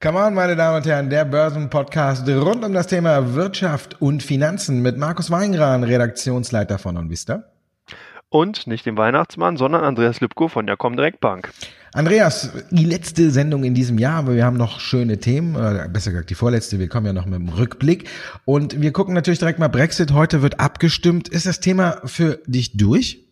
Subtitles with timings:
[0.00, 4.80] Come on, meine Damen und Herren, der Börsenpodcast rund um das Thema Wirtschaft und Finanzen
[4.80, 7.44] mit Markus Weingran, Redaktionsleiter von OnVista.
[8.30, 11.50] Und nicht dem Weihnachtsmann, sondern Andreas Lübko von der Comdirect Bank.
[11.92, 16.10] Andreas, die letzte Sendung in diesem Jahr, aber wir haben noch schöne Themen, oder besser
[16.10, 18.08] gesagt die vorletzte, wir kommen ja noch mit dem Rückblick.
[18.44, 20.12] Und wir gucken natürlich direkt mal Brexit.
[20.12, 21.28] Heute wird abgestimmt.
[21.28, 23.23] Ist das Thema für dich durch?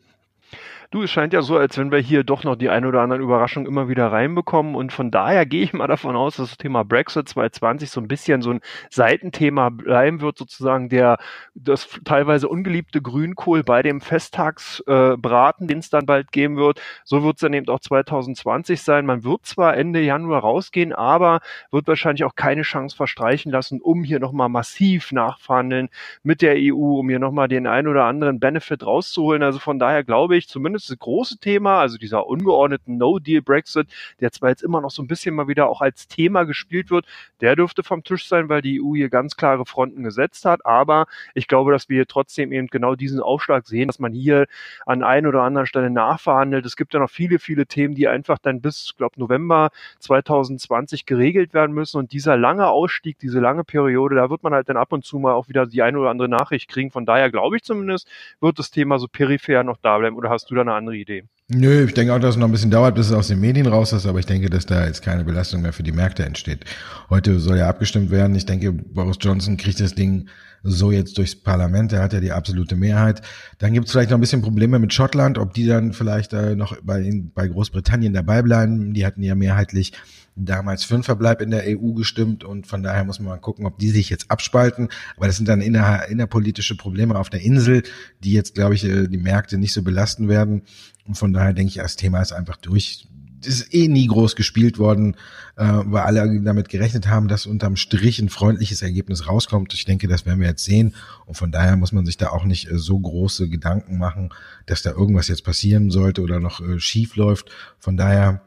[0.93, 3.22] Du, es scheint ja so, als wenn wir hier doch noch die ein oder anderen
[3.22, 6.84] Überraschungen immer wieder reinbekommen und von daher gehe ich mal davon aus, dass das Thema
[6.84, 11.17] Brexit 2020 so ein bisschen so ein Seitenthema bleiben wird, sozusagen der
[11.54, 16.82] das teilweise ungeliebte Grünkohl bei dem Festtagsbraten, äh, den es dann bald geben wird.
[17.04, 19.06] So wird es dann eben auch 2020 sein.
[19.06, 24.04] Man wird zwar Ende Januar rausgehen, aber wird wahrscheinlich auch keine Chance verstreichen lassen, um
[24.04, 25.89] hier nochmal massiv nachverhandeln
[26.22, 29.43] mit der EU, um hier nochmal den ein oder anderen Benefit rauszuholen.
[29.43, 33.89] Also von daher glaube ich, zumindest das große Thema, also dieser ungeordnete No-Deal-Brexit,
[34.20, 37.06] der zwar jetzt immer noch so ein bisschen mal wieder auch als Thema gespielt wird,
[37.41, 40.65] der dürfte vom Tisch sein, weil die EU hier ganz klare Fronten gesetzt hat.
[40.67, 44.47] Aber ich glaube, dass wir trotzdem eben genau diesen Aufschlag sehen, dass man hier
[44.87, 46.65] an ein oder anderen Stelle nachverhandelt.
[46.67, 51.06] Es gibt ja noch viele, viele Themen, die einfach dann bis, ich glaube, November 2020
[51.06, 51.99] geregelt werden müssen.
[51.99, 55.19] Und dieser lange Ausstieg, diese lange Periode, da wird man halt dann ab und zu
[55.19, 56.91] mal auch wieder die eine oder andere Nachricht kriegen.
[56.91, 58.09] Von daher glaube ich zumindest,
[58.41, 60.17] wird das Thema so peripher noch da bleiben.
[60.17, 61.25] Oder hast du da eine andere Idee.
[61.48, 63.67] Nö, ich denke auch, dass es noch ein bisschen dauert, bis es aus den Medien
[63.67, 66.65] raus ist, aber ich denke, dass da jetzt keine Belastung mehr für die Märkte entsteht.
[67.11, 68.34] Heute soll ja abgestimmt werden.
[68.34, 70.28] Ich denke, Boris Johnson kriegt das Ding
[70.63, 71.93] so jetzt durchs Parlament.
[71.93, 73.23] Er hat ja die absolute Mehrheit.
[73.59, 76.55] Dann gibt es vielleicht noch ein bisschen Probleme mit Schottland, ob die dann vielleicht äh,
[76.55, 78.95] noch bei, bei Großbritannien dabei bleiben.
[78.95, 79.93] Die hatten ja mehrheitlich
[80.35, 83.67] damals für einen Verbleib in der EU gestimmt und von daher muss man mal gucken,
[83.67, 84.89] ob die sich jetzt abspalten.
[85.17, 87.83] Aber das sind dann inner, innerpolitische Probleme auf der Insel,
[88.25, 90.63] die jetzt, glaube ich, äh, die Märkte nicht so belasten werden.
[91.07, 93.09] Und von daher denke ich, das Thema ist einfach durch.
[93.45, 95.17] Ist eh nie groß gespielt worden,
[95.57, 99.75] äh, weil alle damit gerechnet haben, dass unterm Strich ein freundliches Ergebnis rauskommt.
[99.75, 100.94] Ich denke, das werden wir jetzt sehen.
[101.27, 104.31] Und von daher muss man sich da auch nicht äh, so große Gedanken machen,
[104.66, 107.50] dass da irgendwas jetzt passieren sollte oder noch schief läuft.
[107.78, 108.43] Von daher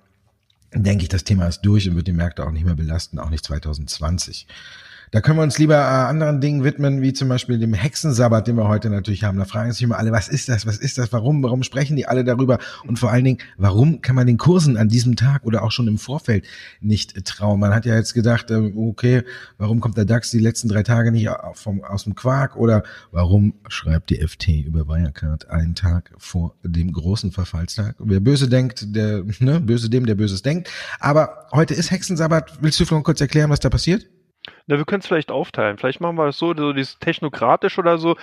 [0.73, 3.29] denke ich, das Thema ist durch und wird die Märkte auch nicht mehr belasten, auch
[3.29, 4.47] nicht 2020.
[5.15, 8.57] Da können wir uns lieber äh, anderen Dingen widmen, wie zum Beispiel dem Hexensabbat, den
[8.57, 9.37] wir heute natürlich haben.
[9.37, 12.05] Da fragen sich immer alle, was ist das, was ist das, warum, warum sprechen die
[12.05, 12.59] alle darüber?
[12.85, 15.87] Und vor allen Dingen, warum kann man den Kursen an diesem Tag oder auch schon
[15.87, 16.45] im Vorfeld
[16.81, 17.61] nicht trauen?
[17.61, 19.23] Man hat ja jetzt gedacht, äh, okay,
[19.57, 22.57] warum kommt der DAX die letzten drei Tage nicht vom, aus dem Quark?
[22.57, 22.83] Oder
[23.13, 27.95] warum schreibt die FT über Wirecard einen Tag vor dem großen Verfallstag?
[27.99, 30.69] Wer böse denkt, der, ne, böse dem, der Böses denkt.
[30.99, 32.57] Aber heute ist Hexensabbat.
[32.59, 34.07] Willst du vielleicht kurz erklären, was da passiert?
[34.67, 35.77] Na, wir können es vielleicht aufteilen.
[35.77, 38.13] Vielleicht machen wir es so, so dieses technokratisch oder so.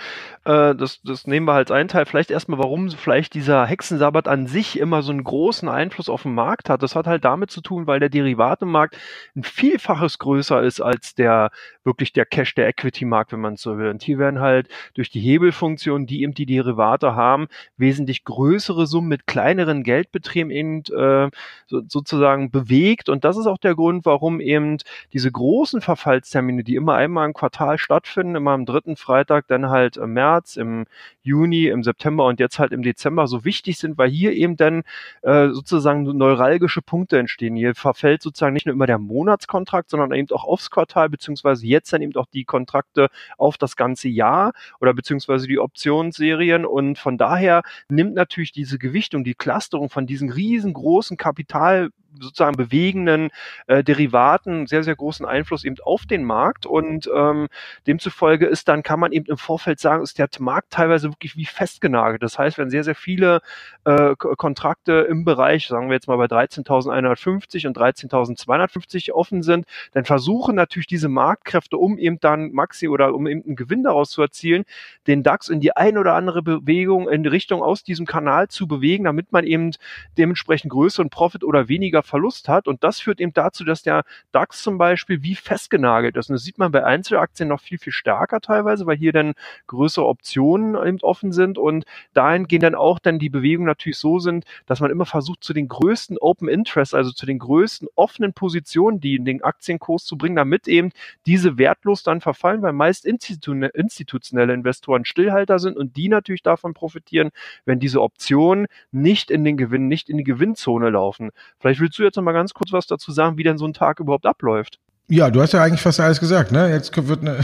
[0.43, 2.05] Äh, das, das nehmen wir als einen Teil.
[2.05, 6.33] Vielleicht erstmal, warum vielleicht dieser Hexensabbat an sich immer so einen großen Einfluss auf den
[6.33, 6.83] Markt hat.
[6.83, 8.97] Das hat halt damit zu tun, weil der Derivatemarkt
[9.37, 11.49] ein Vielfaches größer ist als der
[11.85, 13.89] wirklich der Cash, der Equity-Markt, wenn man so will.
[13.89, 19.07] Und hier werden halt durch die Hebelfunktion, die eben die Derivate haben, wesentlich größere Summen
[19.07, 21.29] mit kleineren Geldbeträgen eben äh,
[21.67, 23.07] so, sozusagen bewegt.
[23.07, 24.77] Und das ist auch der Grund, warum eben
[25.13, 29.69] diese großen Verfalls Vertriebstermine, die immer einmal im Quartal stattfinden, immer am dritten Freitag, dann
[29.69, 30.85] halt im März, im
[31.21, 34.83] Juni, im September und jetzt halt im Dezember so wichtig sind, weil hier eben dann
[35.21, 37.55] äh, sozusagen neuralgische Punkte entstehen.
[37.55, 41.93] Hier verfällt sozusagen nicht nur immer der Monatskontrakt, sondern eben auch aufs Quartal, beziehungsweise jetzt
[41.93, 47.17] dann eben auch die Kontrakte auf das ganze Jahr oder beziehungsweise die Optionsserien und von
[47.17, 53.29] daher nimmt natürlich diese Gewichtung, die Clusterung von diesen riesengroßen Kapital sozusagen bewegenden
[53.67, 57.47] äh, Derivaten sehr, sehr großen Einfluss eben auf den Markt und ähm,
[57.87, 61.45] demzufolge ist dann, kann man eben im Vorfeld sagen, ist der Markt teilweise wirklich wie
[61.45, 62.23] festgenagelt.
[62.23, 63.41] Das heißt, wenn sehr, sehr viele
[63.85, 70.05] äh, Kontrakte im Bereich, sagen wir jetzt mal bei 13.150 und 13.250 offen sind, dann
[70.05, 74.21] versuchen natürlich diese Marktkräfte, um eben dann Maxi oder um eben einen Gewinn daraus zu
[74.21, 74.65] erzielen,
[75.07, 79.03] den DAX in die ein oder andere Bewegung in Richtung aus diesem Kanal zu bewegen,
[79.05, 79.71] damit man eben
[80.17, 82.67] dementsprechend größeren Profit oder weniger Verlust hat.
[82.67, 86.29] Und das führt eben dazu, dass der DAX zum Beispiel wie festgenagelt ist.
[86.29, 89.33] Und das sieht man bei Einzelaktien noch viel, viel stärker teilweise, weil hier dann
[89.67, 94.19] größere Optionen eben offen sind und dahin gehen dann auch dann die Bewegungen natürlich so
[94.19, 98.33] sind, dass man immer versucht, zu den größten Open Interest, also zu den größten offenen
[98.33, 100.91] Positionen, die in den Aktienkurs zu bringen, damit eben
[101.25, 107.31] diese wertlos dann verfallen, weil meist institutionelle Investoren Stillhalter sind und die natürlich davon profitieren,
[107.65, 111.31] wenn diese Optionen nicht in den Gewinn, nicht in die Gewinnzone laufen.
[111.59, 113.73] Vielleicht willst du jetzt noch mal ganz kurz was dazu sagen, wie denn so ein
[113.73, 114.79] Tag überhaupt abläuft?
[115.07, 116.69] Ja, du hast ja eigentlich fast alles gesagt, ne?
[116.69, 117.39] Jetzt wird eine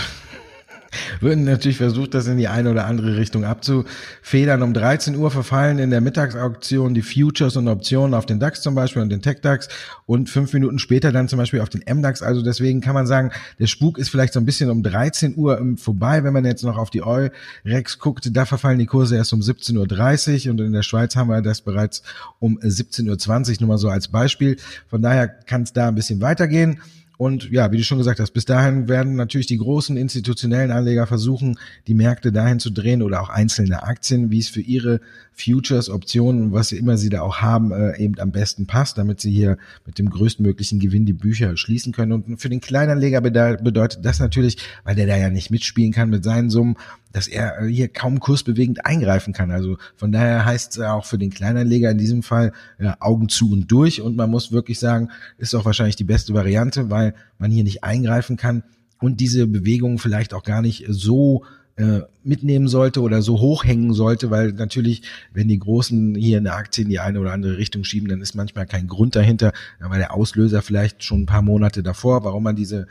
[1.19, 4.61] würden natürlich versucht, das in die eine oder andere Richtung abzufedern.
[4.61, 8.75] Um 13 Uhr verfallen in der Mittagsauktion die Futures und Optionen auf den DAX zum
[8.75, 9.69] Beispiel und den Tech-DAX
[10.05, 12.21] und fünf Minuten später dann zum Beispiel auf den MDAX.
[12.21, 15.75] Also deswegen kann man sagen, der Spuk ist vielleicht so ein bisschen um 13 Uhr
[15.77, 16.23] vorbei.
[16.23, 20.45] Wenn man jetzt noch auf die Eurex guckt, da verfallen die Kurse erst um 17.30
[20.45, 22.03] Uhr und in der Schweiz haben wir das bereits
[22.39, 24.57] um 17.20 Uhr, nur mal so als Beispiel.
[24.87, 26.81] Von daher kann es da ein bisschen weitergehen.
[27.19, 31.05] Und ja, wie du schon gesagt hast, bis dahin werden natürlich die großen institutionellen Anleger
[31.05, 35.01] versuchen, die Märkte dahin zu drehen oder auch einzelne Aktien, wie es für ihre
[35.33, 39.31] Futures, Optionen, was immer sie da auch haben, äh, eben am besten passt, damit sie
[39.31, 42.13] hier mit dem größtmöglichen Gewinn die Bücher schließen können.
[42.13, 44.55] Und für den Kleinanleger bedeutet das natürlich,
[44.85, 46.77] weil der da ja nicht mitspielen kann mit seinen Summen,
[47.11, 49.51] dass er hier kaum kursbewegend eingreifen kann.
[49.51, 53.51] Also von daher heißt es auch für den Kleinanleger in diesem Fall ja, Augen zu
[53.51, 54.01] und durch.
[54.01, 57.83] Und man muss wirklich sagen, ist auch wahrscheinlich die beste Variante, weil man hier nicht
[57.83, 58.63] eingreifen kann
[58.99, 61.43] und diese Bewegung vielleicht auch gar nicht so
[61.79, 65.01] äh, mitnehmen sollte oder so hochhängen sollte, weil natürlich,
[65.33, 68.35] wenn die Großen hier eine Aktie in die eine oder andere Richtung schieben, dann ist
[68.35, 72.57] manchmal kein Grund dahinter, weil der Auslöser vielleicht schon ein paar Monate davor, warum man
[72.57, 72.87] diese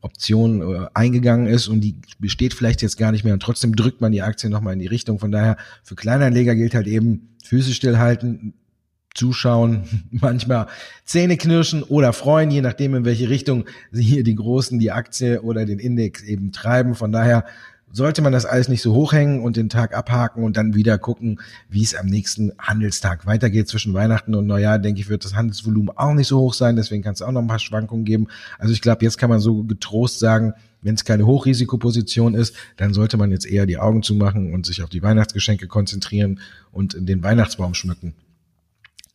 [0.00, 4.00] Option äh, eingegangen ist und die besteht vielleicht jetzt gar nicht mehr und trotzdem drückt
[4.00, 5.18] man die Aktie nochmal in die Richtung.
[5.18, 8.54] Von daher für Kleinanleger gilt halt eben Füße stillhalten,
[9.14, 10.66] zuschauen, manchmal
[11.04, 15.42] Zähne knirschen oder freuen, je nachdem in welche Richtung sie hier die Großen die Aktie
[15.42, 16.94] oder den Index eben treiben.
[16.94, 17.44] Von daher
[17.92, 21.40] sollte man das alles nicht so hochhängen und den Tag abhaken und dann wieder gucken,
[21.68, 23.68] wie es am nächsten Handelstag weitergeht.
[23.68, 26.76] Zwischen Weihnachten und Neujahr, denke ich, wird das Handelsvolumen auch nicht so hoch sein.
[26.76, 28.28] Deswegen kann es auch noch ein paar Schwankungen geben.
[28.58, 32.94] Also ich glaube, jetzt kann man so getrost sagen, wenn es keine Hochrisikoposition ist, dann
[32.94, 36.40] sollte man jetzt eher die Augen zumachen und sich auf die Weihnachtsgeschenke konzentrieren
[36.72, 38.14] und den Weihnachtsbaum schmücken.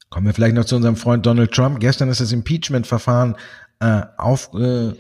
[0.10, 1.80] Kommen wir vielleicht noch zu unserem Freund Donald Trump.
[1.80, 3.36] Gestern ist das Impeachment-Verfahren
[3.80, 4.94] äh, auf, äh,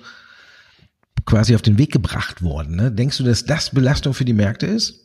[1.25, 2.75] quasi auf den Weg gebracht worden.
[2.75, 2.91] Ne?
[2.91, 5.04] Denkst du, dass das Belastung für die Märkte ist?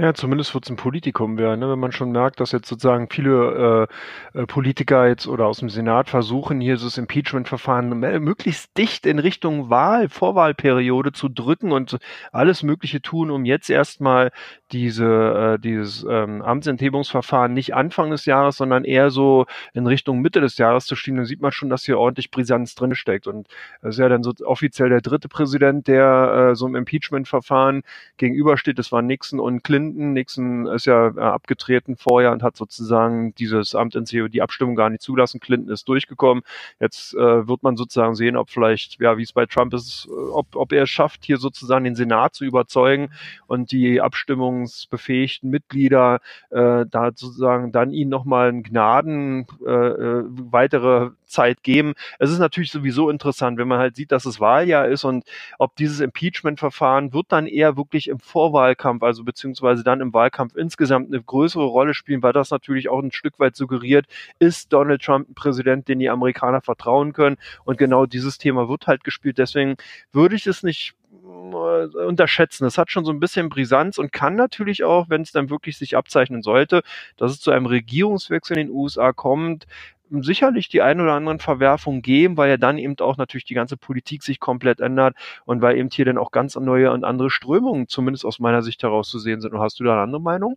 [0.00, 1.70] Ja, zumindest wird es ein Politikum werden, ne?
[1.70, 3.88] wenn man schon merkt, dass jetzt sozusagen viele
[4.32, 9.18] äh, äh, Politiker jetzt oder aus dem Senat versuchen, hier das Impeachment-Verfahren möglichst dicht in
[9.18, 11.98] Richtung Wahl, Vorwahlperiode zu drücken und
[12.30, 14.30] alles Mögliche tun, um jetzt erstmal
[14.70, 20.40] diese, äh, dieses ähm, Amtsenthebungsverfahren nicht Anfang des Jahres, sondern eher so in Richtung Mitte
[20.40, 23.26] des Jahres zu schieben, dann sieht man schon, dass hier ordentlich Brisanz drin steckt.
[23.26, 23.48] Und
[23.82, 27.82] das ist ja dann so offiziell der dritte Präsident, der äh, so im Impeachment-Verfahren
[28.16, 28.78] gegenübersteht.
[28.78, 29.87] Das waren Nixon und Clinton.
[29.94, 34.76] Nixon ist ja äh, abgetreten vorher und hat sozusagen dieses Amt in CEO, die Abstimmung
[34.76, 35.40] gar nicht zulassen.
[35.40, 36.42] Clinton ist durchgekommen.
[36.80, 40.54] Jetzt äh, wird man sozusagen sehen, ob vielleicht, ja, wie es bei Trump ist, ob,
[40.54, 43.10] ob er es schafft, hier sozusagen den Senat zu überzeugen
[43.46, 46.20] und die Abstimmung verfassungsbefähigten Mitglieder
[46.50, 51.94] äh, da sozusagen dann ihnen nochmal einen Gnaden äh, äh, weitere Zeit geben.
[52.18, 55.24] Es ist natürlich sowieso interessant, wenn man halt sieht, dass es Wahljahr ist und
[55.58, 61.08] ob dieses Impeachment-Verfahren wird dann eher wirklich im Vorwahlkampf, also beziehungsweise dann im Wahlkampf insgesamt
[61.08, 64.06] eine größere Rolle spielen, weil das natürlich auch ein Stück weit suggeriert,
[64.38, 67.36] ist Donald Trump ein Präsident, den die Amerikaner vertrauen können.
[67.64, 69.38] Und genau dieses Thema wird halt gespielt.
[69.38, 69.76] Deswegen
[70.12, 72.64] würde ich es nicht äh, unterschätzen.
[72.64, 75.78] Das hat schon so ein bisschen Brisanz und kann natürlich auch, wenn es dann wirklich
[75.78, 76.82] sich abzeichnen sollte,
[77.16, 79.66] dass es zu einem Regierungswechsel in den USA kommt,
[80.10, 83.76] sicherlich die ein oder anderen Verwerfungen geben, weil ja dann eben auch natürlich die ganze
[83.76, 87.88] Politik sich komplett ändert und weil eben hier dann auch ganz neue und andere Strömungen,
[87.88, 89.52] zumindest aus meiner Sicht heraus zu sehen sind.
[89.52, 90.56] Und hast du da eine andere Meinung?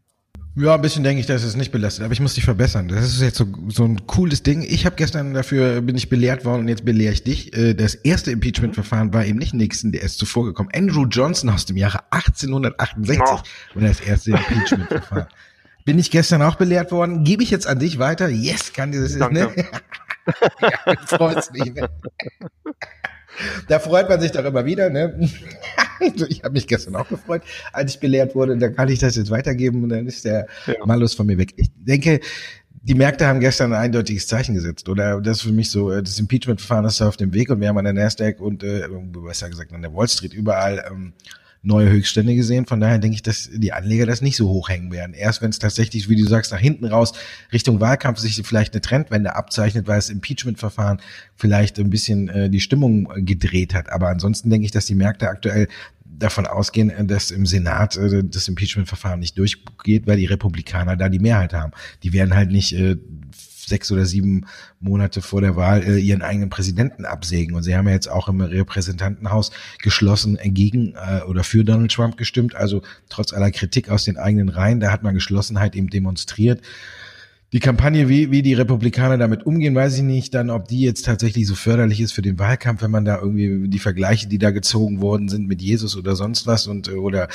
[0.56, 2.90] Ja, ein bisschen denke ich, dass es nicht belastet, aber ich muss dich verbessern.
[2.90, 4.64] Das ist jetzt so, so ein cooles Ding.
[4.64, 7.56] Ich habe gestern dafür, bin ich belehrt worden und jetzt belehre ich dich.
[7.56, 10.70] Äh, das erste Impeachment-Verfahren war eben nicht Nixon, der ist zuvor gekommen.
[10.76, 13.80] Andrew Johnson aus dem Jahre 1868 oh.
[13.80, 15.28] war das erste Impeachment-Verfahren.
[15.86, 17.24] Bin ich gestern auch belehrt worden.
[17.24, 18.30] Gebe ich jetzt an dich weiter?
[18.30, 19.52] Yes, kann dieses, Danke.
[19.56, 19.66] ne?
[20.62, 21.90] ja, freut's mich, ne?
[23.68, 25.30] Da freut man sich doch immer wieder, ne?
[26.28, 28.58] ich habe mich gestern auch gefreut, als ich belehrt wurde.
[28.58, 30.86] Da kann ich das jetzt weitergeben und dann ist der ja.
[30.86, 31.54] Malus von mir weg.
[31.56, 32.20] Ich denke,
[32.84, 34.90] die Märkte haben gestern ein eindeutiges Zeichen gesetzt.
[34.90, 37.70] Oder das ist für mich so, äh, das Impeachment-Verfahren ist auf dem Weg und wir
[37.70, 41.14] haben an der Nasdaq und äh, besser gesagt an der Wall Street überall ähm,
[41.64, 42.66] neue Höchststände gesehen.
[42.66, 45.14] Von daher denke ich, dass die Anleger das nicht so hochhängen werden.
[45.14, 47.14] Erst wenn es tatsächlich, wie du sagst, nach hinten raus
[47.54, 51.02] Richtung Wahlkampf sich vielleicht eine Trendwende abzeichnet, weil das Impeachment-Verfahren
[51.36, 53.92] vielleicht ein bisschen äh, die Stimmung gedreht hat.
[53.92, 55.68] Aber ansonsten denke ich, dass die Märkte aktuell
[56.06, 61.20] davon ausgehen, dass im Senat äh, das Impeachment-Verfahren nicht durchgeht, weil die Republikaner da die
[61.20, 61.74] Mehrheit haben.
[62.04, 62.98] Die werden halt nicht äh,
[63.72, 64.46] sechs oder sieben
[64.80, 67.56] Monate vor der Wahl äh, ihren eigenen Präsidenten absägen.
[67.56, 69.52] Und sie haben ja jetzt auch im Repräsentantenhaus
[69.82, 72.54] geschlossen gegen äh, oder für Donald Trump gestimmt.
[72.54, 76.62] Also trotz aller Kritik aus den eigenen Reihen, da hat man Geschlossenheit eben demonstriert.
[77.54, 80.34] Die Kampagne, wie, wie die Republikaner damit umgehen, weiß ich nicht.
[80.34, 83.68] Dann, ob die jetzt tatsächlich so förderlich ist für den Wahlkampf, wenn man da irgendwie
[83.68, 87.28] die Vergleiche, die da gezogen worden sind mit Jesus oder sonst was und äh, oder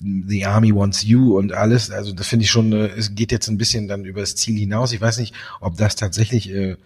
[0.00, 1.92] The Army wants you und alles.
[1.92, 4.58] Also das finde ich schon, äh, es geht jetzt ein bisschen dann über das Ziel
[4.58, 4.92] hinaus.
[4.92, 6.76] Ich weiß nicht, ob das tatsächlich äh,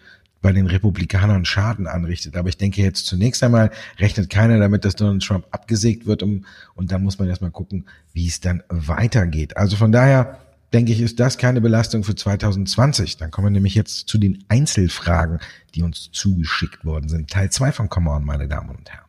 [0.42, 2.36] bei den Republikanern Schaden anrichtet.
[2.36, 6.44] Aber ich denke jetzt zunächst einmal rechnet keiner damit, dass Donald Trump abgesägt wird um,
[6.74, 9.56] und dann muss man erstmal gucken, wie es dann weitergeht.
[9.56, 10.43] Also von daher
[10.74, 13.16] denke ich, ist das keine Belastung für 2020.
[13.16, 15.38] Dann kommen wir nämlich jetzt zu den Einzelfragen,
[15.74, 17.30] die uns zugeschickt worden sind.
[17.30, 19.04] Teil 2 von Come On, meine Damen und Herren.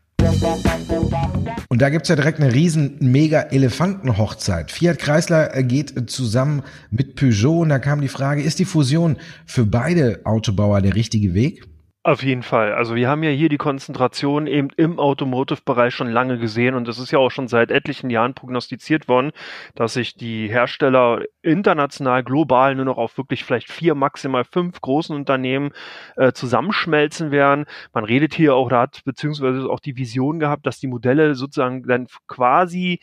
[1.70, 4.72] Und da gibt's ja direkt eine riesen mega Elefantenhochzeit.
[4.72, 9.66] Fiat Chrysler geht zusammen mit Peugeot und da kam die Frage, ist die Fusion für
[9.66, 11.68] beide Autobauer der richtige Weg?
[12.06, 12.72] Auf jeden Fall.
[12.72, 17.00] Also wir haben ja hier die Konzentration eben im Automotive-Bereich schon lange gesehen und es
[17.00, 19.32] ist ja auch schon seit etlichen Jahren prognostiziert worden,
[19.74, 25.16] dass sich die Hersteller international, global nur noch auf wirklich vielleicht vier, maximal fünf großen
[25.16, 25.72] Unternehmen
[26.16, 27.66] äh, zusammenschmelzen werden.
[27.92, 31.88] Man redet hier auch, da hat beziehungsweise auch die Vision gehabt, dass die Modelle sozusagen
[31.88, 33.00] dann quasi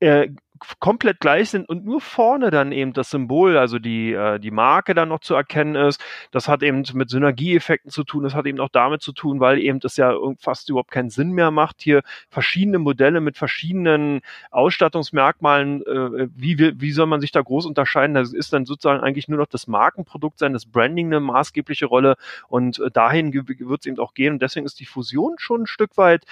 [0.00, 0.30] äh,
[0.78, 4.94] komplett gleich sind und nur vorne dann eben das Symbol, also die, äh, die Marke
[4.94, 6.02] dann noch zu erkennen ist.
[6.30, 8.22] Das hat eben mit Synergieeffekten zu tun.
[8.22, 11.32] Das hat eben auch damit zu tun, weil eben das ja fast überhaupt keinen Sinn
[11.32, 14.20] mehr macht, hier verschiedene Modelle mit verschiedenen
[14.50, 18.14] Ausstattungsmerkmalen, äh, wie, wie soll man sich da groß unterscheiden?
[18.14, 22.16] Das ist dann sozusagen eigentlich nur noch das Markenprodukt sein, das Branding eine maßgebliche Rolle
[22.48, 25.66] und äh, dahin wird es eben auch gehen und deswegen ist die Fusion schon ein
[25.66, 26.24] Stück weit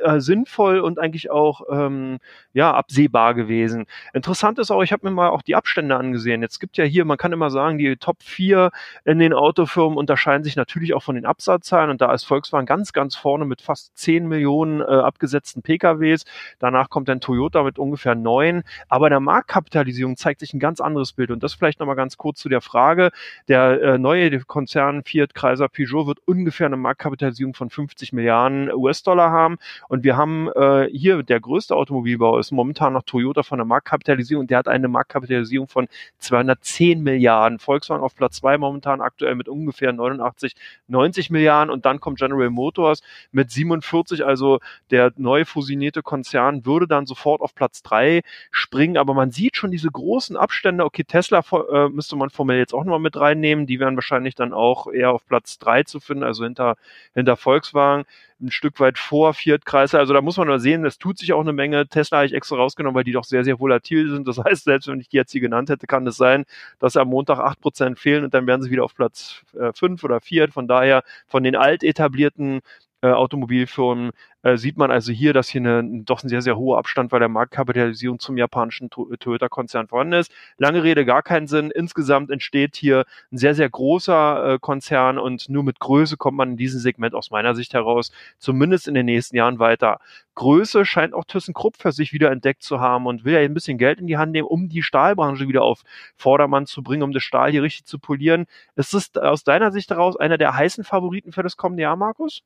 [0.00, 2.18] äh, sinnvoll und eigentlich auch ähm,
[2.52, 3.86] ja absehbar gewesen gewesen.
[4.12, 6.42] Interessant ist auch, ich habe mir mal auch die Abstände angesehen.
[6.42, 8.70] Jetzt gibt ja hier, man kann immer sagen, die Top 4
[9.04, 12.92] in den Autofirmen unterscheiden sich natürlich auch von den Absatzzahlen und da ist Volkswagen ganz,
[12.92, 16.24] ganz vorne mit fast 10 Millionen äh, abgesetzten PKWs.
[16.58, 18.62] Danach kommt dann Toyota mit ungefähr 9.
[18.88, 22.40] Aber der Marktkapitalisierung zeigt sich ein ganz anderes Bild und das vielleicht nochmal ganz kurz
[22.40, 23.10] zu der Frage.
[23.48, 29.30] Der äh, neue Konzern Fiat Chrysler Peugeot wird ungefähr eine Marktkapitalisierung von 50 Milliarden US-Dollar
[29.30, 29.58] haben
[29.88, 34.46] und wir haben äh, hier der größte Automobilbau ist momentan noch Toyota von der Marktkapitalisierung.
[34.46, 35.88] Der hat eine Marktkapitalisierung von
[36.18, 37.58] 210 Milliarden.
[37.58, 40.54] Volkswagen auf Platz zwei momentan aktuell mit ungefähr 89,
[40.86, 41.70] 90 Milliarden.
[41.70, 44.24] Und dann kommt General Motors mit 47.
[44.24, 44.60] Also
[44.90, 48.96] der neu fusionierte Konzern würde dann sofort auf Platz drei springen.
[48.96, 50.84] Aber man sieht schon diese großen Abstände.
[50.84, 53.66] Okay, Tesla äh, müsste man formell jetzt auch nochmal mit reinnehmen.
[53.66, 56.76] Die wären wahrscheinlich dann auch eher auf Platz drei zu finden, also hinter,
[57.14, 58.04] hinter Volkswagen
[58.40, 60.00] ein Stück weit vor Fiat Chrysler.
[60.00, 61.88] Also da muss man nur sehen, es tut sich auch eine Menge.
[61.88, 64.28] Tesla habe ich extra rausgenommen, weil die doch sehr, sehr volatil sind.
[64.28, 66.44] Das heißt, selbst wenn ich die jetzt hier genannt hätte, kann es sein,
[66.78, 70.04] dass am Montag acht Prozent fehlen und dann wären sie wieder auf Platz äh, fünf
[70.04, 70.48] oder vier.
[70.50, 72.60] Von daher von den alt etablierten
[73.02, 74.10] äh, Automobilfirmen
[74.42, 77.18] äh, sieht man also hier, dass hier eine, doch ein sehr, sehr hoher Abstand bei
[77.18, 80.32] der Marktkapitalisierung zum japanischen Toyota-Konzern vorhanden ist.
[80.56, 81.70] Lange Rede, gar keinen Sinn.
[81.70, 86.50] Insgesamt entsteht hier ein sehr, sehr großer äh, Konzern und nur mit Größe kommt man
[86.52, 89.98] in diesem Segment aus meiner Sicht heraus zumindest in den nächsten Jahren weiter.
[90.38, 93.76] Größe scheint auch ThyssenKrupp für sich wieder entdeckt zu haben und will ja ein bisschen
[93.76, 95.82] Geld in die Hand nehmen, um die Stahlbranche wieder auf
[96.16, 98.46] Vordermann zu bringen, um das Stahl hier richtig zu polieren.
[98.76, 102.42] Ist es aus deiner Sicht heraus einer der heißen Favoriten für das kommende Jahr, Markus?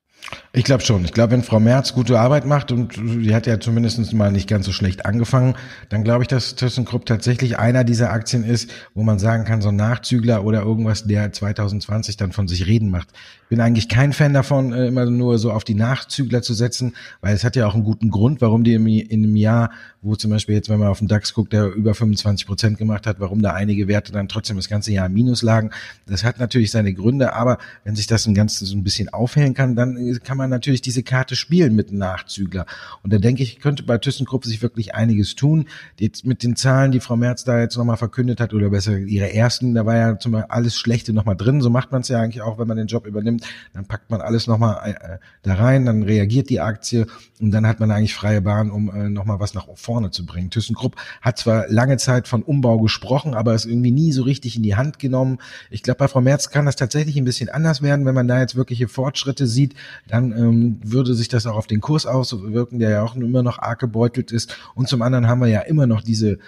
[0.54, 1.04] Ich glaube schon.
[1.04, 4.48] Ich glaube, wenn Frau Merz gute Arbeit macht und die hat ja zumindest mal nicht
[4.48, 5.54] ganz so schlecht angefangen,
[5.88, 9.70] dann glaube ich, dass ThyssenKrupp tatsächlich einer dieser Aktien ist, wo man sagen kann, so
[9.70, 13.08] ein Nachzügler oder irgendwas, der 2020 dann von sich reden macht.
[13.42, 16.94] Ich bin eigentlich kein Fan davon, äh, immer nur so auf die Nachzügler zu setzen,
[17.20, 19.70] weil es hat ja auch einen guten Grund, warum die in einem Jahr,
[20.02, 23.06] wo zum Beispiel jetzt, wenn man auf den DAX guckt, der über 25 Prozent gemacht
[23.06, 25.70] hat, warum da einige Werte dann trotzdem das ganze Jahr im Minus lagen.
[26.06, 29.54] Das hat natürlich seine Gründe, aber wenn sich das ein ganzes so ein bisschen aufhellen
[29.54, 32.66] kann, dann kann man natürlich diese Karte spielen mit Nachzügler.
[33.02, 35.66] Und da denke ich, könnte bei ThyssenKrupp sich wirklich einiges tun.
[35.98, 39.32] Jetzt mit den Zahlen, die Frau Merz da jetzt nochmal verkündet hat, oder besser ihre
[39.32, 41.60] ersten, da war ja zum Beispiel alles Schlechte nochmal drin.
[41.60, 43.46] So macht man es ja eigentlich auch, wenn man den Job übernimmt.
[43.72, 47.06] Dann packt man alles nochmal äh, da rein, dann reagiert die Aktie
[47.40, 50.50] und dann hat man eigentlich freie Bahn, um äh, nochmal was nach vorne zu bringen.
[50.50, 54.62] ThyssenKrupp hat zwar lange Zeit von Umbau gesprochen, aber es irgendwie nie so richtig in
[54.62, 55.38] die Hand genommen.
[55.70, 58.06] Ich glaube, bei Frau Merz kann das tatsächlich ein bisschen anders werden.
[58.06, 59.74] Wenn man da jetzt wirkliche Fortschritte sieht,
[60.08, 63.58] dann ähm, würde sich das auch auf den Kurs auswirken, der ja auch immer noch
[63.58, 64.56] arg gebeutelt ist.
[64.74, 66.38] Und zum anderen haben wir ja immer noch diese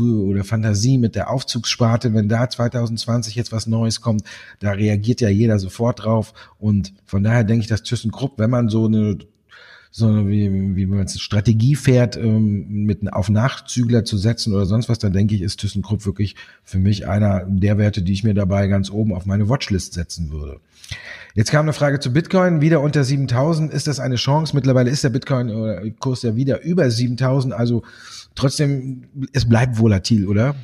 [0.00, 4.24] oder Fantasie mit der Aufzugssparte, wenn da 2020 jetzt was Neues kommt,
[4.58, 6.32] da reagiert ja jeder sofort drauf.
[6.58, 9.18] Und von daher denke ich, dass ThyssenKrupp, wenn man so eine
[9.94, 14.88] so wie, wie man eine Strategie fährt, ähm, mit auf Nachzügler zu setzen oder sonst
[14.88, 16.34] was, dann denke ich, ist ThyssenKrupp wirklich
[16.64, 20.30] für mich einer der Werte, die ich mir dabei ganz oben auf meine Watchlist setzen
[20.30, 20.60] würde.
[21.34, 23.70] Jetzt kam eine Frage zu Bitcoin, wieder unter 7000.
[23.70, 24.56] Ist das eine Chance?
[24.56, 27.52] Mittlerweile ist der Bitcoin-Kurs ja wieder über 7000.
[27.52, 27.82] Also
[28.34, 30.54] trotzdem, es bleibt volatil, oder?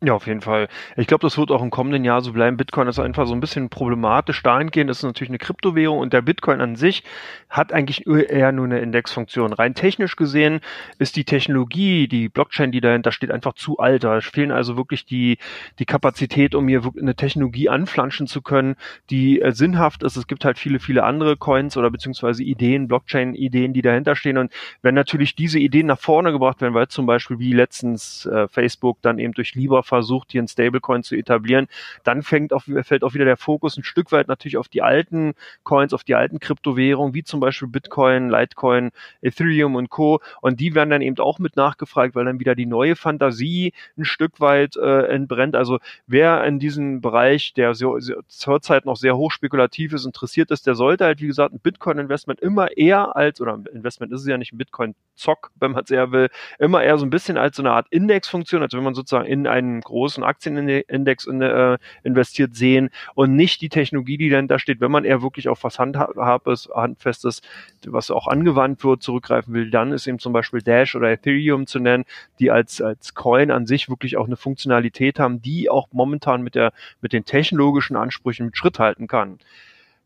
[0.00, 0.68] Ja, auf jeden Fall.
[0.96, 2.56] Ich glaube, das wird auch im kommenden Jahr so bleiben.
[2.56, 4.88] Bitcoin ist einfach so ein bisschen problematisch dahingehend.
[4.88, 7.02] Das ist natürlich eine Kryptowährung und der Bitcoin an sich
[7.50, 9.52] hat eigentlich eher nur eine Indexfunktion.
[9.52, 10.60] Rein technisch gesehen
[11.00, 14.04] ist die Technologie, die Blockchain, die dahinter steht, einfach zu alt.
[14.04, 15.38] Da fehlen also wirklich die,
[15.80, 18.76] die Kapazität, um hier eine Technologie anflanschen zu können,
[19.10, 20.16] die äh, sinnhaft ist.
[20.16, 24.38] Es gibt halt viele, viele andere Coins oder beziehungsweise Ideen, Blockchain-Ideen, die dahinter stehen.
[24.38, 28.46] Und wenn natürlich diese Ideen nach vorne gebracht werden, weil zum Beispiel wie letztens äh,
[28.46, 31.66] Facebook dann eben durch Libra versucht, hier ein Stablecoin zu etablieren,
[32.04, 35.34] dann fängt auf, fällt auch wieder der Fokus ein Stück weit natürlich auf die alten
[35.64, 38.90] Coins, auf die alten Kryptowährungen, wie zum Beispiel Bitcoin, Litecoin,
[39.22, 40.20] Ethereum und Co.
[40.40, 44.04] Und die werden dann eben auch mit nachgefragt, weil dann wieder die neue Fantasie ein
[44.04, 45.56] Stück weit äh, entbrennt.
[45.56, 50.50] Also wer in diesem Bereich, der so, so, zurzeit noch sehr hoch spekulativ ist, interessiert
[50.50, 54.26] ist, der sollte halt, wie gesagt, ein Bitcoin-Investment immer eher als, oder Investment ist es
[54.26, 56.28] ja nicht, ein Bitcoin-Zock, wenn man es eher will,
[56.58, 59.46] immer eher so ein bisschen als so eine Art Indexfunktion, also wenn man sozusagen in
[59.46, 64.80] einen großen Aktienindex in, äh, investiert sehen und nicht die Technologie, die dahinter steht.
[64.80, 67.42] Wenn man eher wirklich auf was Handhabes, Handfestes,
[67.86, 71.78] was auch angewandt wird, zurückgreifen will, dann ist eben zum Beispiel Dash oder Ethereum zu
[71.78, 72.04] nennen,
[72.38, 76.54] die als, als Coin an sich wirklich auch eine Funktionalität haben, die auch momentan mit
[76.54, 79.38] der, mit den technologischen Ansprüchen Schritt halten kann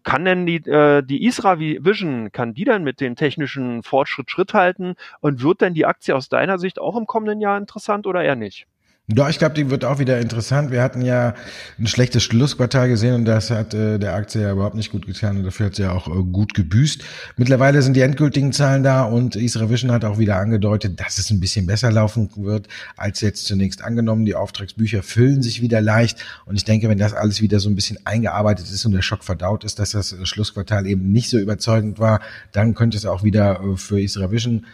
[0.03, 4.55] kann denn die, äh, die Isra Vision, kann die dann mit dem technischen Fortschritt Schritt
[4.55, 8.23] halten und wird denn die Aktie aus deiner Sicht auch im kommenden Jahr interessant oder
[8.23, 8.67] eher nicht?
[9.15, 10.71] Ja, ich glaube, die wird auch wieder interessant.
[10.71, 11.35] Wir hatten ja
[11.79, 15.37] ein schlechtes Schlussquartal gesehen und das hat äh, der Aktie ja überhaupt nicht gut getan
[15.37, 17.03] und dafür hat sie ja auch äh, gut gebüßt.
[17.37, 21.31] Mittlerweile sind die endgültigen Zahlen da und Isra Vision hat auch wieder angedeutet, dass es
[21.31, 24.25] ein bisschen besser laufen wird als jetzt zunächst angenommen.
[24.25, 27.75] Die Auftragsbücher füllen sich wieder leicht und ich denke, wenn das alles wieder so ein
[27.75, 31.99] bisschen eingearbeitet ist und der Schock verdaut ist, dass das Schlussquartal eben nicht so überzeugend
[31.99, 32.21] war,
[32.53, 34.65] dann könnte es auch wieder äh, für Isra Vision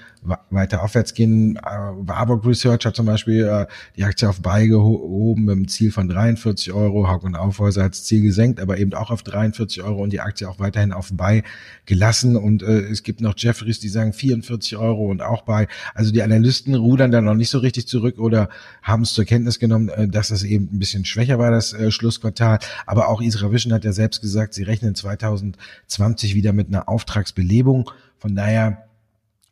[0.50, 1.56] weiter aufwärts gehen.
[1.56, 5.92] Äh, Warburg Research hat zum Beispiel äh, die Aktie auf Buy gehoben mit einem Ziel
[5.92, 7.08] von 43 Euro.
[7.08, 10.20] Haug und Aufhäuser hat das Ziel gesenkt, aber eben auch auf 43 Euro und die
[10.20, 11.42] Aktie auch weiterhin auf Buy
[11.86, 12.36] gelassen.
[12.36, 15.66] Und äh, es gibt noch Jeffries, die sagen 44 Euro und auch Buy.
[15.94, 18.48] Also die Analysten rudern da noch nicht so richtig zurück oder
[18.82, 22.58] haben es zur Kenntnis genommen, dass es eben ein bisschen schwächer war, das Schlussquartal.
[22.86, 27.90] Aber auch Isra Vision hat ja selbst gesagt, sie rechnen 2020 wieder mit einer Auftragsbelebung.
[28.18, 28.87] Von daher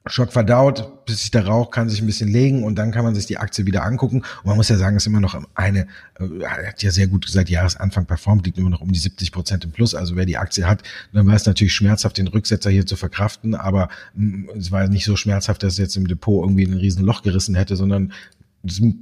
[0.08, 3.14] Schock verdaut, bis sich der Rauch kann sich ein bisschen legen und dann kann man
[3.14, 4.18] sich die Aktie wieder angucken.
[4.18, 5.86] Und man muss ja sagen, es ist immer noch eine,
[6.18, 9.64] äh, hat ja sehr gut seit Jahresanfang performt, liegt immer noch um die 70 Prozent
[9.64, 9.94] im Plus.
[9.94, 13.54] Also wer die Aktie hat, dann war es natürlich schmerzhaft, den Rücksetzer hier zu verkraften,
[13.54, 17.04] aber mm, es war nicht so schmerzhaft, dass es jetzt im Depot irgendwie ein riesen
[17.04, 18.12] Loch gerissen hätte, sondern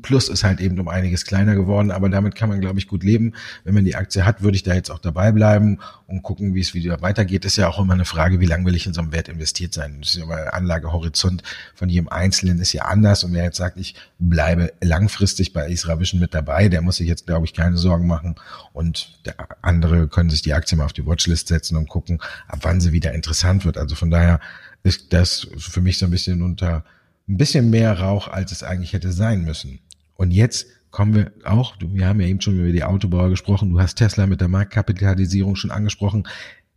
[0.02, 3.02] Plus ist halt eben um einiges kleiner geworden, aber damit kann man, glaube ich, gut
[3.02, 3.34] leben.
[3.64, 6.60] Wenn man die Aktie hat, würde ich da jetzt auch dabei bleiben und gucken, wie
[6.60, 7.44] es wieder weitergeht.
[7.44, 9.74] Ist ja auch immer eine Frage, wie lange will ich in so einem Wert investiert
[9.74, 9.98] sein.
[10.00, 11.42] Das ist ja mal Anlagehorizont
[11.74, 13.24] von jedem Einzelnen ist ja anders.
[13.24, 17.08] Und wer jetzt sagt, ich bleibe langfristig bei Isra Vision mit dabei, der muss sich
[17.08, 18.34] jetzt, glaube ich, keine Sorgen machen.
[18.72, 22.60] Und der andere können sich die Aktie mal auf die Watchlist setzen und gucken, ab
[22.62, 23.78] wann sie wieder interessant wird.
[23.78, 24.40] Also von daher
[24.82, 26.84] ist das für mich so ein bisschen unter
[27.28, 29.80] ein bisschen mehr Rauch, als es eigentlich hätte sein müssen.
[30.14, 33.80] Und jetzt kommen wir auch, wir haben ja eben schon über die Autobauer gesprochen, du
[33.80, 36.28] hast Tesla mit der Marktkapitalisierung schon angesprochen.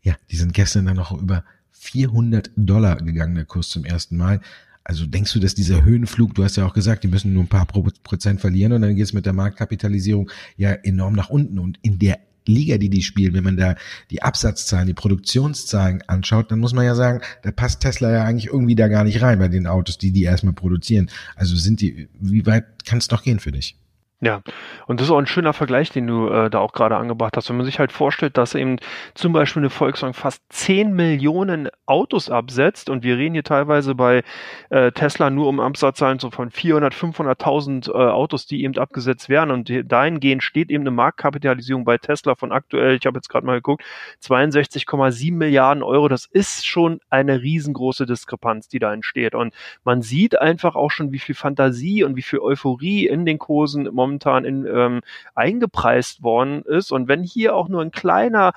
[0.02, 4.42] Ja, die sind gestern dann noch über 400 Dollar gegangen, der Kurs zum ersten Mal.
[4.84, 7.50] Also denkst du, dass dieser Höhenflug, du hast ja auch gesagt, die müssen nur ein
[7.50, 11.60] paar Prozent verlieren und dann geht es mit der Marktkapitalisierung ja enorm nach unten.
[11.60, 13.76] Und in der Liga, die die spielen, wenn man da
[14.12, 18.48] die Absatzzahlen, die Produktionszahlen anschaut, dann muss man ja sagen, da passt Tesla ja eigentlich
[18.48, 21.10] irgendwie da gar nicht rein bei den Autos, die die erstmal produzieren.
[21.36, 23.78] Also sind die, wie weit kann es noch gehen für dich?
[24.20, 24.42] Ja,
[24.88, 27.50] und das ist auch ein schöner Vergleich, den du äh, da auch gerade angebracht hast.
[27.50, 28.78] Wenn man sich halt vorstellt, dass eben
[29.14, 34.24] zum Beispiel eine Volkswagen fast 10 Millionen Autos absetzt und wir reden hier teilweise bei
[34.72, 39.52] äh, Tesla nur um Absatzzahlen so von 400, 500.000 äh, Autos, die eben abgesetzt werden
[39.52, 43.58] und dahingehend steht eben eine Marktkapitalisierung bei Tesla von aktuell, ich habe jetzt gerade mal
[43.58, 43.84] geguckt,
[44.24, 46.08] 62,7 Milliarden Euro.
[46.08, 49.54] Das ist schon eine riesengroße Diskrepanz, die da entsteht und
[49.84, 53.86] man sieht einfach auch schon, wie viel Fantasie und wie viel Euphorie in den Kursen
[53.86, 55.02] im momentan in, ähm,
[55.36, 56.92] eingepreist worden ist.
[56.92, 58.54] Und wenn hier auch nur ein kleiner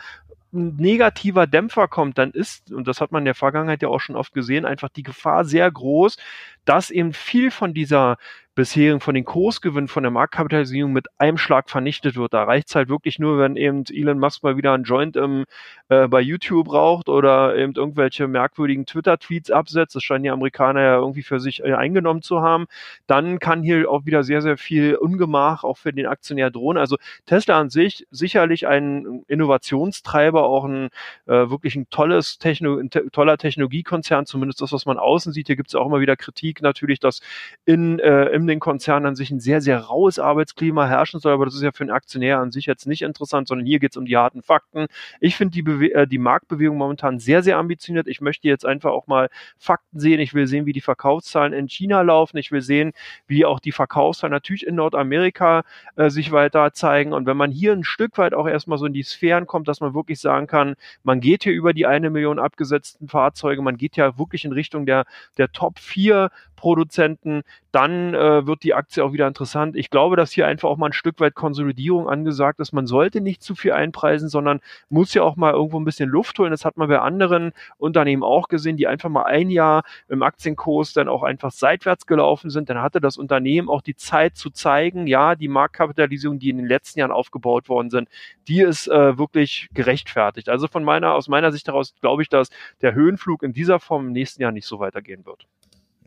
[0.52, 4.16] negativer Dämpfer kommt, dann ist, und das hat man in der Vergangenheit ja auch schon
[4.16, 6.16] oft gesehen, einfach die Gefahr sehr groß,
[6.64, 8.16] dass eben viel von dieser
[8.54, 12.34] bisherigen, von den Kursgewinnen, von der Marktkapitalisierung mit einem Schlag vernichtet wird.
[12.34, 15.44] Da reicht es halt wirklich nur, wenn eben Elon Musk mal wieder einen Joint im,
[15.88, 19.94] äh, bei YouTube braucht oder eben irgendwelche merkwürdigen Twitter-Tweets absetzt.
[19.94, 22.66] Das scheinen die Amerikaner ja irgendwie für sich äh, eingenommen zu haben.
[23.06, 26.76] Dann kann hier auch wieder sehr, sehr viel Ungemach auch für den Aktionär drohen.
[26.76, 30.90] Also Tesla an sich sicherlich ein Innovationstreiber, auch ein
[31.26, 35.46] äh, wirklich ein tolles Techno, ein te toller Technologiekonzern, zumindest das, was man außen sieht.
[35.46, 37.20] Hier gibt es auch immer wieder Kritik natürlich, dass
[37.64, 41.44] in, äh, in den Konzernen an sich ein sehr, sehr raues Arbeitsklima herrschen soll, aber
[41.44, 43.96] das ist ja für einen Aktionär an sich jetzt nicht interessant, sondern hier geht es
[43.96, 44.86] um die harten Fakten.
[45.20, 48.08] Ich finde die, äh, die Marktbewegung momentan sehr, sehr ambitioniert.
[48.08, 50.20] Ich möchte jetzt einfach auch mal Fakten sehen.
[50.20, 52.36] Ich will sehen, wie die Verkaufszahlen in China laufen.
[52.36, 52.92] Ich will sehen,
[53.26, 55.64] wie auch die Verkaufszahlen natürlich in Nordamerika
[55.96, 57.12] äh, sich weiter zeigen.
[57.12, 59.80] Und wenn man hier ein Stück weit auch erstmal so in die Sphären kommt, dass
[59.80, 63.96] man wirklich sagen kann, man geht hier über die eine Million abgesetzten Fahrzeuge, man geht
[63.96, 65.04] ja wirklich in Richtung der,
[65.36, 67.42] der Top 4 Produzenten,
[67.72, 69.76] dann äh, wird die Aktie auch wieder interessant.
[69.76, 72.72] Ich glaube, dass hier einfach auch mal ein Stück weit Konsolidierung angesagt ist.
[72.72, 76.38] Man sollte nicht zu viel einpreisen, sondern muss ja auch mal irgendwo ein bisschen Luft
[76.38, 76.50] holen.
[76.50, 80.92] Das hat man bei anderen Unternehmen auch gesehen, die einfach mal ein Jahr im Aktienkurs
[80.92, 82.68] dann auch einfach seitwärts gelaufen sind.
[82.70, 86.66] Dann hatte das Unternehmen auch die Zeit zu zeigen, ja, die Marktkapitalisierung, die in den
[86.66, 88.08] letzten Jahren aufgebaut worden sind,
[88.48, 90.48] die ist äh, wirklich gerechtfertigt.
[90.48, 92.50] Also von meiner, aus meiner Sicht heraus glaube ich, dass
[92.82, 95.46] der Höhenflug in dieser Form im nächsten Jahr nicht so weitergehen wird.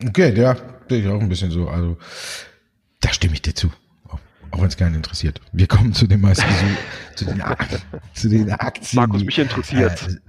[0.02, 0.56] Okay, ja,
[0.88, 1.68] sehe ich auch ein bisschen so.
[1.68, 1.96] Also,
[3.00, 3.70] da stimme ich dir zu.
[4.50, 5.40] Auch wenn es keinen interessiert.
[5.52, 6.46] Wir kommen zu den meisten
[7.16, 7.42] zu, den,
[8.14, 9.00] zu den Aktien.
[9.00, 10.20] Markus, mich interessiert.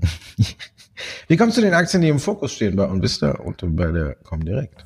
[0.00, 0.06] Äh,
[1.26, 4.84] wir kommen zu den Aktien, die im Fokus stehen bei Onvista und bei der Comdirect.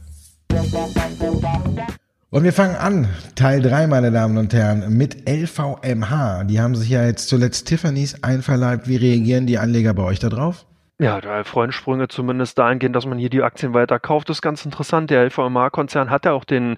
[2.30, 6.44] Und wir fangen an, Teil 3, meine Damen und Herren, mit LVMH.
[6.44, 8.88] Die haben sich ja jetzt zuletzt Tiffany's einverleibt.
[8.88, 10.64] Wie reagieren die Anleger bei euch darauf?
[11.02, 14.28] Ja, da freuen Sprünge zumindest dahingehend, dass man hier die Aktien weiter kauft.
[14.28, 15.08] Das ist ganz interessant.
[15.08, 16.76] Der LVMH-Konzern hat ja auch den,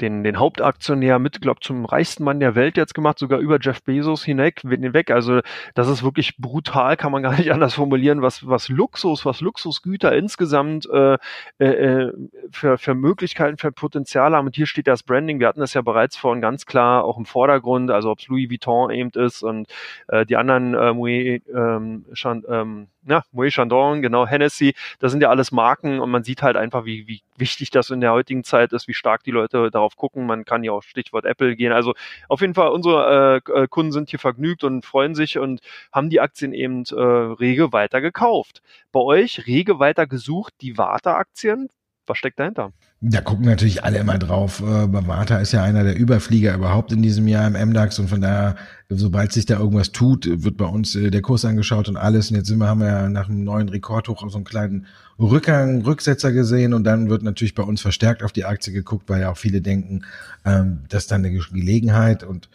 [0.00, 3.82] den, den Hauptaktionär mit, glaube zum reichsten Mann der Welt jetzt gemacht, sogar über Jeff
[3.82, 4.62] Bezos hinweg.
[4.62, 5.10] hinweg.
[5.10, 5.40] Also
[5.74, 10.16] das ist wirklich brutal, kann man gar nicht anders formulieren, was, was Luxus, was Luxusgüter
[10.16, 11.18] insgesamt äh,
[11.58, 12.10] äh,
[12.50, 14.46] für, für Möglichkeiten, für Potenzial haben.
[14.46, 15.40] Und hier steht das Branding.
[15.40, 18.48] Wir hatten das ja bereits vorhin ganz klar auch im Vordergrund, also ob es Louis
[18.48, 19.68] Vuitton eben ist und
[20.06, 25.20] äh, die anderen äh, Moet, ähm, schon, ähm, ja, Moet Chandon, genau, Hennessy, das sind
[25.22, 28.44] ja alles Marken und man sieht halt einfach, wie, wie wichtig das in der heutigen
[28.44, 30.26] Zeit ist, wie stark die Leute darauf gucken.
[30.26, 31.72] Man kann ja auch Stichwort Apple gehen.
[31.72, 31.94] Also
[32.28, 35.60] auf jeden Fall, unsere äh, äh, Kunden sind hier vergnügt und freuen sich und
[35.92, 38.62] haben die Aktien eben äh, rege weiter gekauft.
[38.92, 41.70] Bei euch rege weiter gesucht, die Warta-Aktien.
[42.08, 42.72] Was steckt dahinter?
[43.00, 44.60] Da gucken natürlich alle immer drauf.
[44.60, 48.20] Äh, Bavata ist ja einer der Überflieger überhaupt in diesem Jahr im MDAX und von
[48.20, 48.56] daher,
[48.88, 52.30] sobald sich da irgendwas tut, wird bei uns äh, der Kurs angeschaut und alles.
[52.30, 54.86] Und jetzt sind wir, haben wir ja nach einem neuen Rekordhoch so einen kleinen
[55.20, 59.20] Rückgang, Rücksetzer gesehen und dann wird natürlich bei uns verstärkt auf die Aktie geguckt, weil
[59.20, 60.04] ja auch viele denken,
[60.44, 62.48] ähm, das ist dann eine Gelegenheit und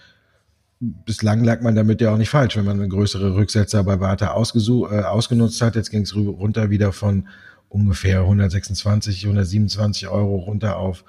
[1.05, 4.27] bislang lag man damit ja auch nicht falsch, wenn man eine größere Rücksetzer bei Vata
[4.27, 5.75] äh, ausgenutzt hat.
[5.75, 7.27] Jetzt ging es runter wieder von
[7.73, 11.03] ungefähr 126, 127 Euro runter auf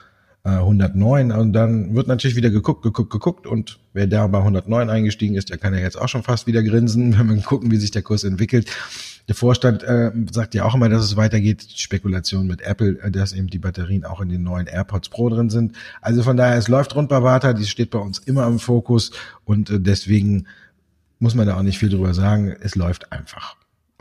[0.45, 4.89] äh, 109 und dann wird natürlich wieder geguckt, geguckt, geguckt und wer da bei 109
[4.89, 7.77] eingestiegen ist, der kann ja jetzt auch schon fast wieder grinsen, wenn wir gucken, wie
[7.77, 8.71] sich der Kurs entwickelt.
[9.29, 11.67] Der Vorstand äh, sagt ja auch immer, dass es weitergeht.
[11.75, 15.49] Spekulation mit Apple, äh, dass eben die Batterien auch in den neuen AirPods Pro drin
[15.49, 15.77] sind.
[16.03, 19.13] Also von daher, es läuft rund bei Vata, die steht bei uns immer im Fokus
[19.45, 20.47] und äh, deswegen
[21.19, 22.55] muss man da auch nicht viel drüber sagen.
[22.61, 23.57] Es läuft einfach.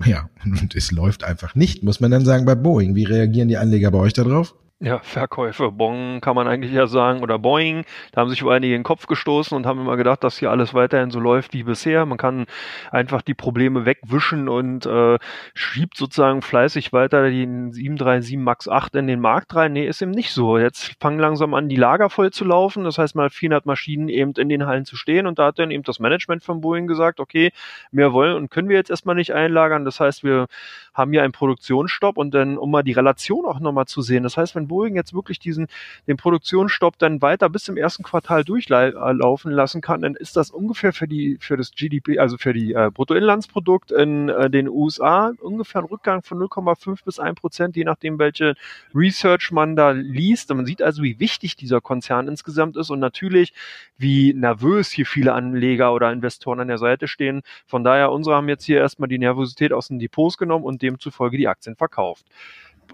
[0.06, 2.96] Ja, und es läuft einfach nicht, muss man dann sagen bei Boeing.
[2.96, 4.56] Wie reagieren die Anleger bei euch darauf?
[4.84, 8.74] Ja, Verkäufe, Bong kann man eigentlich ja sagen, oder Boeing, da haben sich wohl einige
[8.74, 11.64] in den Kopf gestoßen und haben immer gedacht, dass hier alles weiterhin so läuft wie
[11.64, 12.06] bisher.
[12.06, 12.48] Man kann
[12.92, 15.20] einfach die Probleme wegwischen und äh,
[15.54, 19.72] schiebt sozusagen fleißig weiter den 737 MAX 8 in den Markt rein.
[19.72, 20.58] Nee, ist eben nicht so.
[20.58, 22.84] Jetzt fangen langsam an, die Lager voll zu laufen.
[22.84, 25.72] Das heißt, mal 400 Maschinen eben in den Hallen zu stehen und da hat dann
[25.72, 27.54] eben das Management von Boeing gesagt, okay,
[27.92, 29.86] mehr wollen und können wir jetzt erstmal nicht einlagern.
[29.86, 30.48] Das heißt, wir
[30.94, 34.24] haben hier einen Produktionsstopp und dann, um mal die Relation auch nochmal zu sehen.
[34.24, 35.68] Das heißt, wenn Boeing jetzt wirklich diesen,
[36.08, 40.94] den Produktionsstopp dann weiter bis zum ersten Quartal durchlaufen lassen kann, dann ist das ungefähr
[40.94, 45.82] für die, für das GDP, also für die äh, Bruttoinlandsprodukt in äh, den USA ungefähr
[45.82, 48.56] ein Rückgang von 0,5 bis 1 Prozent, je nachdem, welche
[48.96, 50.50] Research man da liest.
[50.50, 53.54] Und man sieht also, wie wichtig dieser Konzern insgesamt ist und natürlich,
[53.98, 57.44] wie nervös hier viele Anleger oder Investoren an der Seite stehen.
[57.68, 61.38] Von daher, unsere haben jetzt hier erstmal die Nervosität aus den Depots genommen und demzufolge
[61.38, 62.26] die Aktien verkauft.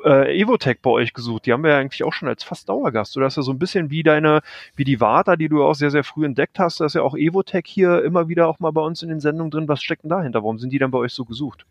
[0.04, 1.46] Äh, Evotech bei euch gesucht.
[1.46, 3.16] Die haben wir ja eigentlich auch schon als fast Dauergast.
[3.16, 4.42] Du hast ja so ein bisschen wie deine,
[4.76, 6.80] wie die Warta, die du auch sehr, sehr früh entdeckt hast.
[6.80, 9.52] Da ist ja auch Evotech hier immer wieder auch mal bei uns in den Sendungen
[9.52, 9.68] drin.
[9.68, 10.40] Was steckt denn dahinter?
[10.44, 11.66] Warum sind die dann bei euch so gesucht?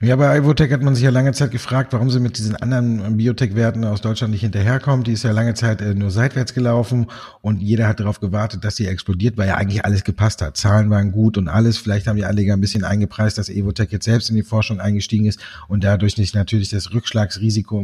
[0.00, 3.16] Ja, bei Ivotech hat man sich ja lange Zeit gefragt, warum sie mit diesen anderen
[3.16, 5.08] Biotech-Werten aus Deutschland nicht hinterherkommt.
[5.08, 7.08] Die ist ja lange Zeit äh, nur seitwärts gelaufen
[7.40, 10.56] und jeder hat darauf gewartet, dass sie explodiert, weil ja eigentlich alles gepasst hat.
[10.56, 11.78] Zahlen waren gut und alles.
[11.78, 15.26] Vielleicht haben die Anleger ein bisschen eingepreist, dass Evotech jetzt selbst in die Forschung eingestiegen
[15.26, 17.80] ist und dadurch nicht natürlich das Rückschlagsrisiko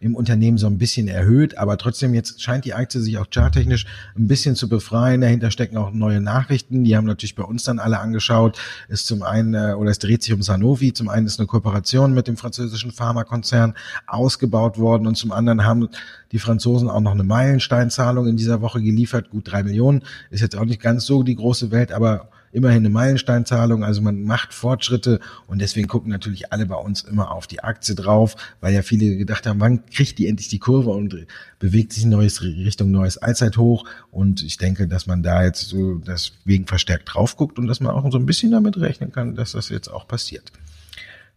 [0.00, 1.58] im, Unternehmen so ein bisschen erhöht.
[1.58, 5.20] Aber trotzdem jetzt scheint die Aktie sich auch charttechnisch ein bisschen zu befreien.
[5.20, 6.82] Dahinter stecken auch neue Nachrichten.
[6.82, 8.58] Die haben natürlich bei uns dann alle angeschaut.
[8.88, 10.92] Ist zum einen, äh, oder es dreht sich um Sanofi.
[10.92, 13.74] Zum einen einen ist eine Kooperation mit dem französischen Pharmakonzern
[14.06, 15.88] ausgebaut worden und zum anderen haben
[16.32, 20.56] die Franzosen auch noch eine Meilensteinzahlung in dieser Woche geliefert, gut drei Millionen, ist jetzt
[20.56, 25.20] auch nicht ganz so die große Welt, aber immerhin eine Meilensteinzahlung, also man macht Fortschritte
[25.46, 29.16] und deswegen gucken natürlich alle bei uns immer auf die Aktie drauf, weil ja viele
[29.16, 31.26] gedacht haben, wann kriegt die endlich die Kurve und
[31.58, 36.66] bewegt sich neues Richtung neues Allzeithoch und ich denke, dass man da jetzt so deswegen
[36.66, 39.70] verstärkt drauf guckt und dass man auch so ein bisschen damit rechnen kann, dass das
[39.70, 40.52] jetzt auch passiert.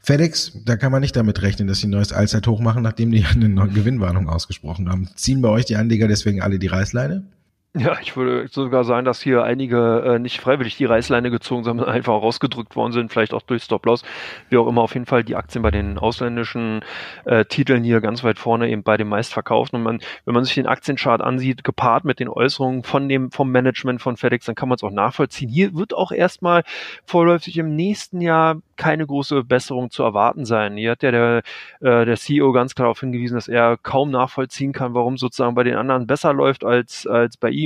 [0.06, 3.26] FedEx, da kann man nicht damit rechnen, dass sie ein neues Allzeithoch machen, nachdem die
[3.34, 5.10] eine neue Gewinnwarnung ausgesprochen haben.
[5.16, 7.24] Ziehen bei euch die Anleger deswegen alle die Reißleine?
[7.78, 11.90] Ja, ich würde sogar sagen, dass hier einige äh, nicht freiwillig die Reißleine gezogen, sondern
[11.90, 14.04] einfach rausgedrückt worden sind, vielleicht auch durch Stop-Loss,
[14.50, 14.82] wie auch immer.
[14.82, 16.86] Auf jeden Fall die Aktien bei den ausländischen
[17.26, 19.80] äh, Titeln hier ganz weit vorne eben bei den meistverkauften.
[19.80, 23.52] Und man, wenn man sich den Aktienchart ansieht, gepaart mit den Äußerungen von dem vom
[23.52, 25.50] Management von FedEx, dann kann man es auch nachvollziehen.
[25.50, 26.64] Hier wird auch erstmal
[27.06, 30.78] vorläufig im nächsten Jahr keine große Besserung zu erwarten sein.
[30.78, 31.44] Hier hat ja der,
[31.82, 35.64] äh, der CEO ganz klar darauf hingewiesen, dass er kaum nachvollziehen kann, warum sozusagen bei
[35.64, 37.65] den anderen besser läuft als, als bei ihm.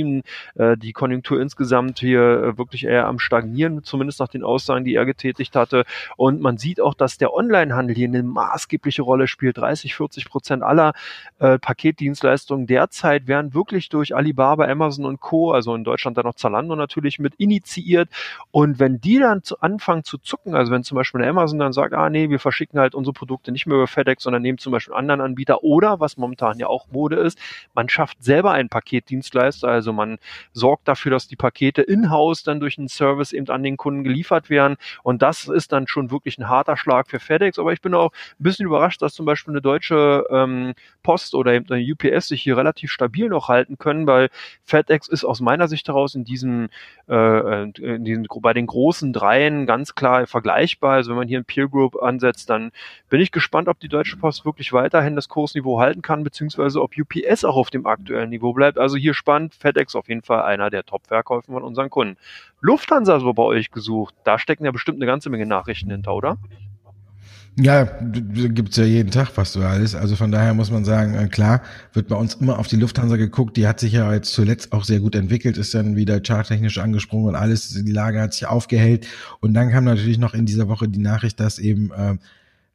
[0.54, 4.94] Äh, die Konjunktur insgesamt hier äh, wirklich eher am Stagnieren, zumindest nach den Aussagen, die
[4.94, 5.84] er getätigt hatte.
[6.16, 9.58] Und man sieht auch, dass der Onlinehandel hier eine maßgebliche Rolle spielt.
[9.58, 10.92] 30, 40 Prozent aller
[11.38, 16.34] äh, Paketdienstleistungen derzeit werden wirklich durch Alibaba, Amazon und Co., also in Deutschland dann noch
[16.34, 18.08] Zalando natürlich mit initiiert.
[18.50, 21.94] Und wenn die dann zu anfangen zu zucken, also wenn zum Beispiel Amazon dann sagt,
[21.94, 24.94] ah nee, wir verschicken halt unsere Produkte nicht mehr über FedEx, sondern nehmen zum Beispiel
[24.94, 27.38] einen anderen Anbieter oder, was momentan ja auch Mode ist,
[27.74, 30.18] man schafft selber einen Paketdienstleister, also man
[30.52, 34.50] sorgt dafür, dass die Pakete in-house dann durch einen Service eben an den Kunden geliefert
[34.50, 37.94] werden und das ist dann schon wirklich ein harter Schlag für FedEx, aber ich bin
[37.94, 42.28] auch ein bisschen überrascht, dass zum Beispiel eine deutsche ähm, Post oder eben eine UPS
[42.28, 44.28] sich hier relativ stabil noch halten können, weil
[44.64, 46.68] FedEx ist aus meiner Sicht heraus in diesen,
[47.08, 50.94] äh, in diesen bei den großen Dreien ganz klar vergleichbar.
[50.94, 52.72] Also wenn man hier ein Peer Group ansetzt, dann
[53.08, 56.92] bin ich gespannt, ob die Deutsche Post wirklich weiterhin das Kursniveau halten kann, beziehungsweise ob
[56.96, 58.78] UPS auch auf dem aktuellen Niveau bleibt.
[58.78, 62.16] Also hier spannend, FedEx auf jeden Fall einer der Top-Verkäufer von unseren Kunden.
[62.60, 64.14] Lufthansa ist aber bei euch gesucht.
[64.24, 66.38] Da stecken ja bestimmt eine ganze Menge Nachrichten hinter, oder?
[67.58, 69.94] Ja, gibt's ja jeden Tag fast so alles.
[69.94, 71.62] Also von daher muss man sagen, äh, klar,
[71.92, 73.56] wird bei uns immer auf die Lufthansa geguckt.
[73.56, 77.28] Die hat sich ja jetzt zuletzt auch sehr gut entwickelt, ist dann wieder charttechnisch angesprungen
[77.28, 77.70] und alles.
[77.70, 79.06] Die Lage hat sich aufgehellt.
[79.40, 82.16] Und dann kam natürlich noch in dieser Woche die Nachricht, dass eben äh,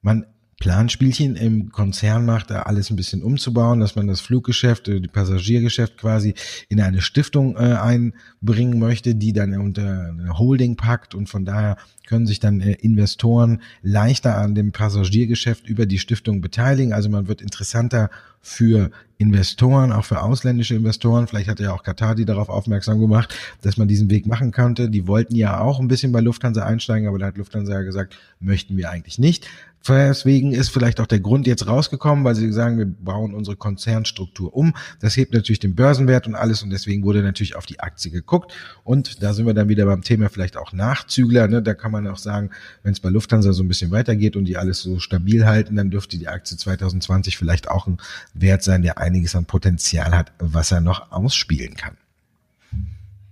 [0.02, 0.26] man
[0.60, 5.98] Planspielchen im Konzern macht, da alles ein bisschen umzubauen, dass man das Fluggeschäft, die Passagiergeschäft
[5.98, 6.34] quasi
[6.70, 11.76] in eine Stiftung äh, einbringen möchte, die dann unter eine Holding packt und von daher
[12.08, 16.94] können sich dann äh, Investoren leichter an dem Passagiergeschäft über die Stiftung beteiligen.
[16.94, 18.10] Also man wird interessanter
[18.42, 21.28] für Investoren, auch für ausländische Investoren.
[21.28, 24.90] Vielleicht hat ja auch Katar die darauf aufmerksam gemacht, dass man diesen Weg machen konnte.
[24.90, 28.18] Die wollten ja auch ein bisschen bei Lufthansa einsteigen, aber da hat Lufthansa ja gesagt,
[28.40, 29.48] möchten wir eigentlich nicht.
[29.88, 34.56] Deswegen ist vielleicht auch der Grund jetzt rausgekommen, weil sie sagen, wir bauen unsere Konzernstruktur
[34.56, 34.74] um.
[35.00, 38.54] Das hebt natürlich den Börsenwert und alles und deswegen wurde natürlich auf die Aktie geguckt.
[38.84, 41.48] Und da sind wir dann wieder beim Thema vielleicht auch Nachzügler.
[41.48, 41.62] Ne?
[41.62, 42.50] Da kann man auch sagen,
[42.84, 45.92] wenn es bei Lufthansa so ein bisschen weitergeht und die alles so stabil halten, dann
[45.92, 47.98] dürfte die Aktie 2020 vielleicht auch ein
[48.34, 51.98] Wert sein, der einiges an Potenzial hat, was er noch ausspielen kann.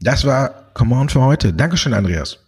[0.01, 1.53] Das war Come für heute.
[1.53, 2.42] Dankeschön, Andreas.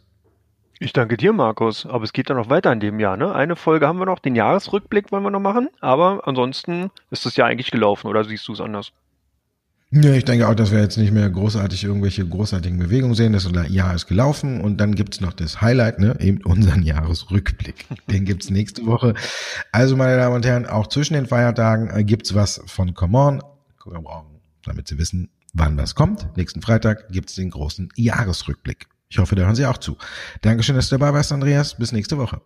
[0.80, 1.86] Ich danke dir, Markus.
[1.86, 3.34] Aber es geht ja noch weiter in dem Jahr, ne?
[3.34, 5.70] Eine Folge haben wir noch, den Jahresrückblick wollen wir noch machen.
[5.80, 8.92] Aber ansonsten ist das ja eigentlich gelaufen, oder siehst du es anders?
[9.92, 13.32] Ja, ich denke auch, dass wir jetzt nicht mehr großartig irgendwelche großartigen Bewegungen sehen.
[13.32, 16.18] Das Jahr ist gelaufen und dann gibt's noch das Highlight, ne?
[16.20, 17.86] eben unseren Jahresrückblick.
[18.10, 19.14] Den gibt's nächste Woche.
[19.72, 23.42] Also, meine Damen und Herren, auch zwischen den Feiertagen äh, gibt's was von Come On.
[24.66, 26.36] Damit Sie wissen, wann was kommt.
[26.36, 28.88] Nächsten Freitag gibt's den großen Jahresrückblick.
[29.10, 29.98] Ich hoffe, da hören Sie auch zu.
[30.42, 31.78] Dankeschön, dass du dabei warst, Andreas.
[31.78, 32.42] Bis nächste Woche.